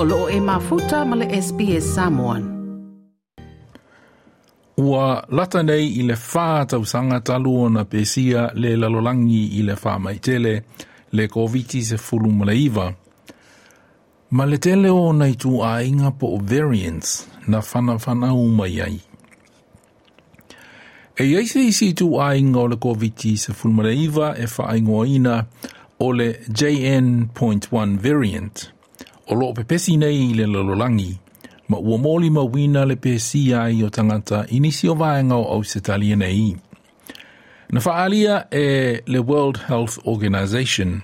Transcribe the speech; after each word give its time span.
o 0.00 0.04
loo 0.04 0.28
e 0.30 0.40
mafuta 0.40 1.04
ma 1.04 1.16
le 1.16 1.26
SPS 1.42 1.94
Samoan. 1.94 2.42
Ua 4.76 5.26
lata 5.28 5.62
nei 5.62 5.98
i 5.98 6.04
le 6.06 6.14
whā 6.14 6.66
tausanga 6.70 7.18
talu 7.20 7.54
o 7.64 7.68
na 7.68 7.82
pesia 7.84 8.44
le 8.54 8.76
lalolangi 8.76 9.58
i 9.58 9.64
le 9.66 9.74
whā 9.74 9.96
maitele 9.98 10.52
le 11.10 11.26
COVID 11.26 11.74
se 11.82 11.98
fulu 11.98 12.30
ma 12.30 12.46
le 12.46 12.54
iwa. 12.54 12.86
Ma 14.30 14.46
le 14.46 14.58
tele 14.62 14.90
o 14.90 15.10
nei 15.12 15.34
tu 15.34 15.58
a 15.66 15.82
inga 15.82 16.14
po 16.14 16.38
variants 16.38 17.26
na 17.48 17.58
whana 17.58 17.98
whana 17.98 18.30
umai 18.34 18.80
ai. 18.86 19.00
E 21.18 21.24
eise 21.34 21.66
isi 21.66 21.92
tu 21.94 22.14
a 22.22 22.36
inga 22.36 22.60
o 22.60 22.70
le 22.70 22.78
COVID 22.78 23.34
se 23.34 23.52
fulu 23.52 23.74
ma 23.74 23.82
le 23.82 23.98
iwa 23.98 24.36
e 24.38 24.46
wha 24.46 24.76
ingoa 24.78 25.06
ina 25.08 25.46
o 25.98 26.12
le 26.12 26.32
JN.1 26.46 27.98
variant– 27.98 28.68
o 29.30 29.34
loo 29.34 29.52
pepesi 29.52 29.96
nei 29.96 30.34
le 30.34 30.46
lololangi, 30.46 31.18
ma 31.68 31.76
ua 31.76 31.98
moli 31.98 32.30
ma 32.30 32.42
le 32.84 32.96
pesi 32.96 33.52
ai 33.52 33.82
o 33.82 33.90
tangata 33.90 34.46
inisi 34.48 34.88
o 34.88 34.94
vaenga 34.94 35.36
o 35.36 35.52
au 35.52 35.64
se 35.64 35.80
talia 35.80 36.16
nei. 36.16 36.56
Na 37.70 37.80
whaalia 37.84 38.46
e 38.50 39.02
le 39.06 39.18
World 39.18 39.58
Health 39.68 39.98
Organization, 40.04 41.02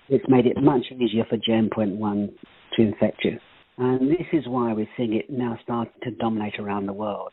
it's 0.08 0.28
made 0.28 0.45
it 0.45 0.61
much 0.61 0.86
easier 0.92 1.25
for 1.25 1.38
JN.1 1.38 2.30
to 2.75 2.81
infect 2.81 3.23
you. 3.23 3.39
And 3.77 4.11
this 4.11 4.27
is 4.33 4.47
why 4.47 4.73
we're 4.73 4.89
seeing 4.97 5.14
it 5.14 5.30
now 5.30 5.58
starting 5.64 5.94
to 6.03 6.11
dominate 6.11 6.59
around 6.59 6.86
the 6.86 6.94
world. 6.94 7.31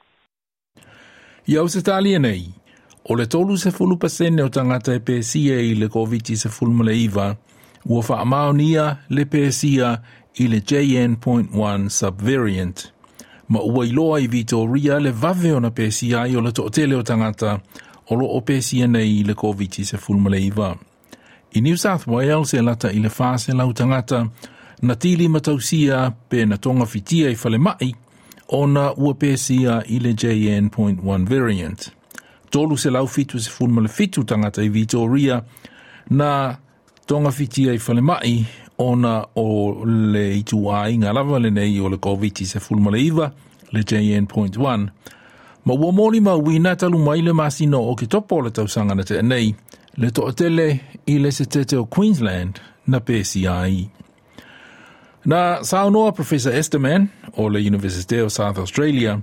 Ia 1.49 1.69
se 1.69 1.83
talia 1.83 2.19
nei, 2.19 2.49
o 3.05 3.15
le 3.15 3.27
tolu 3.27 3.57
se 3.57 3.71
fulu 3.71 3.97
pasene 3.97 4.43
o 4.43 4.49
tangata 4.49 4.95
e 4.95 4.99
pēsia 4.99 5.61
i 5.63 5.75
le 5.79 5.89
COVID 5.89 6.33
se 6.35 6.49
fulu 6.49 6.73
male 6.75 6.95
iwa, 6.99 7.37
ua 7.87 8.03
wha 8.09 8.21
amaonia 8.25 8.87
le 9.11 9.25
pēsia 9.25 9.93
i 10.43 10.49
le 10.51 10.61
JN.1 10.61 11.89
subvariant. 11.91 12.93
Ma 13.49 13.63
ua 13.63 13.87
iloa 13.87 14.19
i 14.21 14.27
Vitoria 14.27 14.99
le 14.99 15.13
vave 15.13 15.53
o 15.55 15.61
na 15.63 15.71
pēsia 15.71 16.27
i 16.27 16.35
o 16.35 16.43
le 16.43 16.51
to'atele 16.51 16.99
o 16.99 17.03
tangata 17.07 17.61
o 18.09 18.17
lo 18.17 18.27
o 18.27 18.41
pesia 18.41 18.87
nei 18.87 19.23
le 19.25 19.35
COVID 19.35 19.83
se 19.83 19.99
fulmale 19.99 20.41
iwa. 20.41 20.77
I 21.53 21.61
New 21.61 21.77
South 21.77 22.07
Wales 22.07 22.55
e 22.55 22.61
lata 22.61 22.91
i 22.93 23.01
le 23.01 23.09
fase 23.09 23.53
lau 23.53 23.73
tangata 23.73 24.29
na 24.83 24.95
tili 24.95 25.29
matausia 25.29 26.13
pe 26.29 26.45
na 26.45 26.57
tonga 26.57 26.87
fitia 26.87 27.31
i 27.31 27.35
fale 27.35 27.59
mai 27.59 27.95
o 28.49 28.67
na 28.67 28.93
ua 28.97 29.15
pesia 29.15 29.83
i 29.87 29.99
le 29.99 30.13
JN.1 30.13 31.27
variant. 31.29 31.91
Tolu 32.51 32.77
se 32.77 32.91
lau 32.91 33.07
fitu 33.07 33.41
se 33.41 33.51
fulmale 33.51 33.89
fitu 33.89 34.25
tangata 34.25 34.63
i 34.63 34.69
Vitoria 34.69 35.43
na 36.11 36.57
tonga 37.07 37.31
fitia 37.31 37.73
i 37.73 37.79
fale 37.79 38.01
mai 38.01 38.47
o 38.79 38.95
o 39.35 39.85
le 39.85 40.39
itu 40.39 40.71
a 40.71 40.91
inga 40.91 41.13
lava 41.13 41.39
le 41.39 41.51
nei 41.51 41.81
o 41.81 41.89
le 41.89 41.97
COVID 41.97 42.45
se 42.45 42.61
fulmale 42.61 43.01
iwa 43.01 43.33
le 43.73 43.81
JN.1 43.81 44.89
Ma 45.67 45.75
ua 45.75 45.91
mōni 45.91 46.21
ma 46.23 46.37
wina 46.39 46.77
talu 46.79 46.99
mai 47.03 47.23
le 47.27 47.33
masino 47.35 47.81
o 47.91 47.95
ki 47.99 48.07
topo 48.07 48.39
le 48.41 48.51
tausanga 48.55 48.95
na 48.95 49.03
te 49.03 49.19
anei, 49.19 49.51
le 49.99 50.11
to 50.15 50.31
tele 50.39 50.67
i 51.11 51.19
le 51.19 51.33
se 51.35 51.45
tete 51.45 51.75
o 51.77 51.85
Queensland 51.91 52.61
na 52.87 53.01
PCI. 53.01 53.89
Na 55.27 55.65
saunoa 55.67 56.13
Professor 56.15 56.55
Esterman 56.55 57.09
o 57.37 57.49
le 57.51 57.59
University 57.59 58.21
of 58.21 58.31
South 58.31 58.59
Australia 58.59 59.19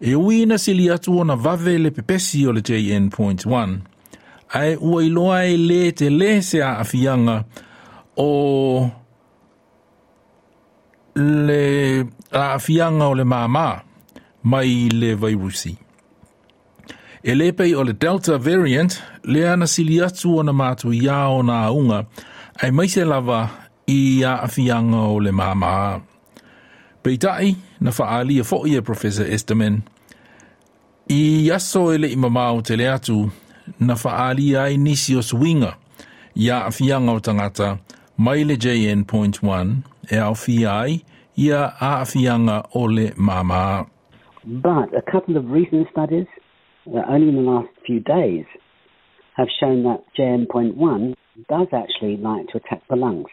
e 0.00 0.14
wina 0.14 0.58
sili 0.58 0.86
atu 0.90 1.18
o 1.18 1.24
na 1.24 1.34
vave 1.34 1.78
le 1.78 1.90
pepesi 1.90 2.46
o 2.46 2.52
le 2.52 2.60
JN.1 2.60 3.78
ai 4.54 4.76
ua 4.76 5.04
iloa 5.04 5.44
e 5.44 5.56
le 5.56 5.92
te 5.92 6.10
le 6.10 6.42
se 6.42 6.62
a 6.62 6.78
afianga 6.78 7.44
o 8.16 8.90
le 11.14 12.06
a 12.30 12.54
afianga 12.54 13.10
o 13.10 13.14
le 13.14 13.24
māmaa 13.24 13.89
mai 14.42 14.88
le 14.92 15.14
vairusi. 15.14 15.76
E 17.22 17.34
le 17.34 17.52
pei 17.52 17.74
o 17.74 17.82
le 17.84 17.92
Delta 17.92 18.38
variant, 18.38 19.02
le 19.24 19.44
ana 19.48 19.66
sili 19.66 20.00
atu 20.00 20.38
ona 20.40 20.52
mātu 20.52 20.94
ia 20.96 21.28
o 21.28 21.42
nā 21.44 21.58
unga, 21.68 22.06
ai 22.62 22.70
mai 22.72 22.88
se 22.88 23.04
lava 23.04 23.42
i 23.86 24.24
a 24.24 24.38
afianga 24.46 25.04
o 25.12 25.18
le 25.20 25.32
māmaa. 25.32 26.00
Pei 27.02 27.18
tai, 27.20 27.54
na 27.80 27.92
whaali 27.92 28.40
a 28.40 28.44
fo 28.44 28.64
e 28.66 28.80
Professor 28.80 29.26
Estamen. 29.26 29.82
i 31.10 31.50
aso 31.50 31.92
ele 31.92 32.08
i 32.08 32.16
mamau 32.16 32.62
te 32.62 32.76
le 32.76 32.86
atu, 32.88 33.30
na 33.80 33.94
whaali 33.94 34.56
ai 34.56 34.76
nisi 34.76 35.16
o 35.16 35.22
swinga, 35.22 35.74
ia 36.36 36.64
afianga 36.64 37.12
o 37.12 37.20
tangata, 37.20 37.78
mai 38.16 38.44
le 38.44 38.56
JN.1, 38.56 39.76
e 40.10 40.16
au 40.18 40.34
fi 40.34 40.66
ai, 40.66 41.04
ia 41.36 41.74
a 41.80 42.00
afianga 42.00 42.62
o 42.74 42.86
le 42.86 43.12
māmaa. 43.16 43.99
But 44.44 44.96
a 44.96 45.02
couple 45.10 45.36
of 45.36 45.50
recent 45.50 45.88
studies, 45.92 46.26
uh, 46.86 47.00
only 47.08 47.28
in 47.28 47.36
the 47.36 47.42
last 47.42 47.68
few 47.86 48.00
days, 48.00 48.44
have 49.36 49.48
shown 49.60 49.82
that 49.84 50.04
JN.1 50.18 51.14
does 51.48 51.68
actually 51.72 52.16
like 52.16 52.48
to 52.48 52.58
attack 52.58 52.82
the 52.88 52.96
lungs. 52.96 53.28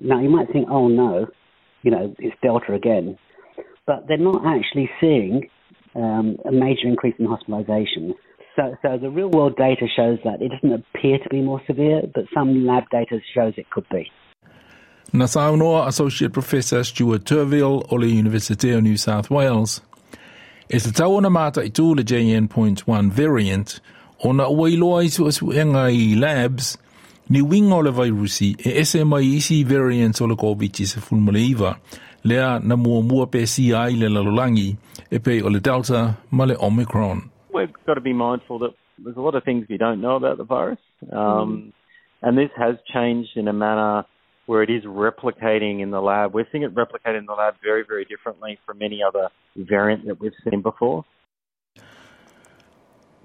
Now, 0.00 0.20
you 0.20 0.28
might 0.28 0.52
think, 0.52 0.68
oh 0.70 0.88
no, 0.88 1.26
you 1.82 1.90
know, 1.90 2.14
it's 2.18 2.36
Delta 2.42 2.74
again. 2.74 3.18
But 3.86 4.04
they're 4.06 4.18
not 4.18 4.42
actually 4.46 4.90
seeing 5.00 5.48
um, 5.94 6.36
a 6.46 6.52
major 6.52 6.86
increase 6.86 7.14
in 7.18 7.26
hospitalization. 7.26 8.14
So, 8.56 8.74
so 8.82 8.98
the 9.00 9.10
real 9.10 9.30
world 9.30 9.56
data 9.56 9.86
shows 9.96 10.18
that 10.24 10.42
it 10.42 10.50
doesn't 10.50 10.84
appear 10.94 11.18
to 11.18 11.28
be 11.30 11.40
more 11.40 11.60
severe, 11.66 12.02
but 12.14 12.24
some 12.34 12.66
lab 12.66 12.84
data 12.90 13.18
shows 13.34 13.54
it 13.56 13.70
could 13.70 13.86
be. 13.90 14.10
Na 15.12 15.26
saunoa 15.26 15.86
Associate 15.86 16.32
Professor 16.32 16.84
Stuart 16.84 17.24
Turville 17.24 17.82
o 17.90 17.96
le 17.96 18.06
University 18.06 18.74
of 18.74 18.82
New 18.82 18.96
South 18.96 19.30
Wales. 19.30 19.80
E 20.68 20.78
se 20.78 20.92
tau 20.92 21.16
ona 21.16 21.30
mata 21.30 21.62
i 21.64 21.70
tū 21.70 21.96
le 21.96 22.04
JN.1 22.04 23.10
variant, 23.10 23.80
o 24.24 24.32
na 24.32 24.48
ua 24.48 24.68
iloa 24.68 25.04
i 25.04 25.08
suasuenga 25.08 25.86
i 25.90 26.14
labs, 26.14 26.76
ni 27.30 27.40
winga 27.40 27.74
o 27.74 27.80
le 27.80 27.90
virusi 27.90 28.50
e 28.58 28.74
ese 28.80 29.04
mai 29.04 29.24
isi 29.36 29.64
variant 29.64 30.20
o 30.20 30.26
le 30.26 30.36
COVID 30.36 30.84
se 30.84 31.00
fulmale 31.00 31.40
iwa, 31.40 31.76
lea 32.24 32.58
na 32.58 32.76
mua 32.76 33.02
mua 33.02 33.26
pe 33.26 33.46
ai 33.76 33.96
le 33.96 34.08
lalolangi, 34.08 34.76
e 35.10 35.18
pe 35.18 35.40
o 35.40 35.48
le 35.48 35.60
Delta 35.60 36.18
ma 36.30 36.44
le 36.44 36.54
Omicron. 36.60 37.30
We've 37.54 37.72
got 37.86 37.94
to 37.94 38.02
be 38.02 38.12
mindful 38.12 38.58
that 38.58 38.74
there's 39.02 39.16
a 39.16 39.22
lot 39.22 39.34
of 39.34 39.44
things 39.44 39.64
we 39.70 39.78
don't 39.78 40.02
know 40.02 40.16
about 40.16 40.36
the 40.36 40.44
virus, 40.44 40.80
um, 41.12 41.16
mm. 41.16 41.72
and 42.20 42.36
this 42.36 42.50
has 42.58 42.76
changed 42.92 43.30
in 43.36 43.48
a 43.48 43.54
manner 43.54 44.04
where 44.48 44.62
it 44.62 44.70
is 44.70 44.82
replicating 44.84 45.80
in 45.80 45.90
the 45.90 46.00
lab. 46.00 46.32
We're 46.32 46.46
seeing 46.50 46.64
it 46.64 46.74
replicate 46.74 47.14
in 47.14 47.26
the 47.26 47.34
lab 47.34 47.56
very, 47.62 47.84
very 47.86 48.06
differently 48.06 48.58
from 48.64 48.80
any 48.80 49.02
other 49.02 49.28
variant 49.54 50.06
that 50.06 50.18
we've 50.20 50.32
seen 50.42 50.62
before. 50.62 51.04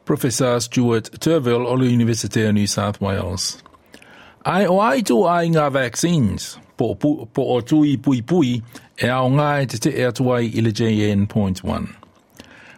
Professor 0.04 0.60
Stuart 0.60 1.12
Turville 1.22 1.66
o 1.66 1.75
le 1.75 1.86
University 1.86 2.44
of 2.44 2.54
New 2.54 2.68
South 2.68 3.00
Wales. 3.00 3.64
Ai 4.46 4.66
o 4.68 4.81
ai 4.81 5.02
tu 5.02 5.24
ngā 5.24 5.72
vaccines 5.72 6.60
po, 6.75 6.94
po, 6.96 7.25
po 7.25 7.56
o 7.56 7.62
tui 7.62 7.96
pui 7.96 8.22
pui 8.22 8.62
e 9.02 9.08
au 9.08 9.30
ngai 9.30 9.70
te 9.70 9.78
te 9.78 9.96
e 9.96 10.04
atuai 10.04 10.52
i 10.52 10.62
le 10.62 10.72
JN.1. 10.72 11.88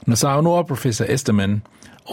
Na 0.05 0.15
saunoa 0.15 0.67
Professor 0.67 1.09
Esterman 1.09 1.63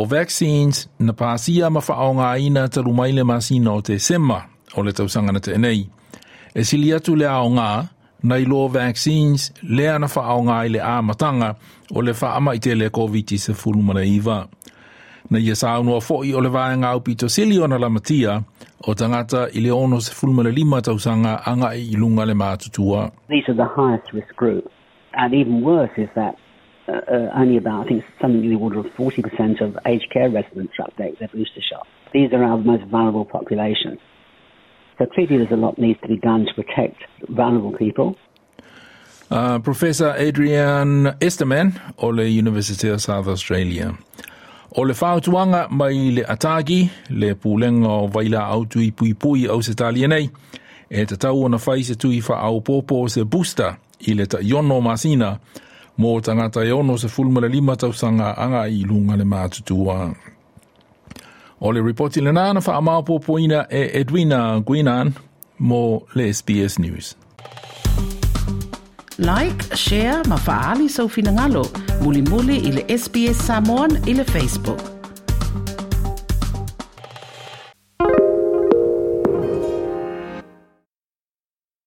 o 0.00 0.06
vaccines 0.06 0.88
na 0.98 1.12
pāsia 1.12 1.68
ma 1.68 1.80
whaonga 1.80 2.38
ina 2.40 2.68
talu 2.68 2.94
mai 2.94 3.12
le 3.12 3.22
masina 3.22 3.76
o 3.76 3.82
te 3.82 3.98
sema 3.98 4.46
o 4.74 4.80
le 4.80 4.92
tausanga 4.92 5.32
na 5.32 5.40
te 5.40 5.52
enei. 5.52 5.90
E 6.54 6.64
sili 6.64 6.92
atu 6.92 7.16
le 7.16 7.26
vaccines, 8.68 9.52
le 9.62 9.88
ana 9.90 10.06
i 10.64 10.68
le 10.68 10.78
āmatanga 10.78 11.54
o 11.94 12.00
le 12.00 12.12
i 12.54 12.58
te 12.58 12.74
le 12.74 12.90
COVID 12.90 13.36
se 13.38 13.52
fulumana 13.54 14.04
iwa. 14.04 14.48
Na 15.30 15.38
ia 15.38 15.54
fōi 16.00 16.34
o 16.34 16.40
le 16.40 16.50
sili 17.28 17.58
o 17.58 17.66
na 17.66 17.78
lamatia, 17.78 18.42
o 18.86 18.94
tangata 18.94 19.48
i 19.54 19.60
le 19.60 19.70
ono 19.70 20.00
se 20.00 20.12
lima 20.50 20.82
tausanga 20.82 21.42
anga 21.46 21.74
i 21.74 21.94
ilunga 21.94 22.26
le 22.26 22.34
mātutua. 22.34 23.10
These 23.28 23.48
are 23.48 23.54
the 23.54 23.64
highest 23.64 24.12
risk 24.12 24.34
group. 24.36 24.70
And 25.14 25.34
even 25.34 25.62
worse 25.62 25.90
is 25.96 26.08
that 26.14 26.36
uh, 26.88 26.92
uh, 26.92 27.30
only 27.34 27.56
about, 27.56 27.86
I 27.86 27.88
think, 27.88 28.04
something 28.20 28.44
in 28.44 28.50
the 28.50 28.56
order 28.56 28.80
of 28.80 28.86
40% 28.86 29.60
of 29.60 29.78
aged 29.86 30.10
care 30.12 30.30
residents 30.30 30.74
update 30.80 31.18
their 31.18 31.28
booster 31.28 31.60
shot. 31.60 31.86
These 32.12 32.32
are 32.32 32.42
our 32.42 32.58
most 32.58 32.84
vulnerable 32.84 33.24
populations. 33.24 33.98
So 35.02 35.06
clearly 35.08 35.38
there's 35.38 35.50
a 35.50 35.56
lot 35.56 35.78
needs 35.78 36.00
to 36.02 36.08
be 36.08 36.16
done 36.16 36.46
to 36.46 36.54
protect 36.54 37.02
vulnerable 37.28 37.72
people. 37.72 38.16
Uh, 39.32 39.58
Professor 39.58 40.14
Adrian 40.16 41.16
Esterman 41.20 41.72
o 41.98 42.12
University 42.12 42.88
of 42.88 43.02
South 43.02 43.26
Australia. 43.26 43.98
O 44.76 44.82
le 44.82 44.94
whautuanga 44.94 45.68
mai 45.70 46.12
le 46.14 46.22
atagi, 46.22 46.88
le 47.10 47.34
pūlenga 47.34 47.88
o 47.88 48.06
vaila 48.06 48.46
au 48.46 48.64
tui 48.64 48.92
pui 48.92 49.14
pui 49.14 49.48
au 49.48 49.60
se 49.60 49.74
talia 49.74 50.06
nei, 50.06 50.30
e 50.88 51.04
te 51.04 51.16
tau 51.16 51.42
ona 51.44 51.58
whai 51.58 51.82
se 51.82 51.96
tui 51.96 52.22
wha 52.22 52.38
au 52.38 52.60
popo 52.60 53.08
se 53.08 53.24
booster 53.24 53.74
i 54.06 54.14
le 54.14 54.26
ta 54.26 54.38
iono 54.38 54.80
masina, 54.80 55.38
mō 55.98 56.20
tangata 56.22 56.62
iono 56.62 56.96
se 56.96 57.08
fulmele 57.08 57.48
lima 57.48 57.74
tausanga 57.76 58.36
anga 58.38 58.68
i 58.68 58.84
lunga 58.84 59.16
le 59.16 59.24
mātutua. 59.24 60.14
O 61.64 61.70
le 61.70 61.80
reporti 61.80 62.20
le 62.20 62.32
nāna 62.34 62.58
wha 62.66 62.72
amau 62.80 63.04
popoina 63.06 63.66
e 63.70 63.82
Edwina 64.00 64.60
Guinan 64.66 65.12
mō 65.60 65.82
le 66.18 66.32
SBS 66.32 66.78
News. 66.78 67.14
Like, 69.18 69.76
share, 69.76 70.24
ma 70.26 70.36
faali 70.36 70.88
sau 70.88 71.06
finangalo, 71.06 71.62
muli 72.02 72.22
muli 72.22 72.56
i 72.66 72.98
SBS 72.98 73.46
Samoan 73.46 73.94
i 74.08 74.14
Facebook. 74.24 75.01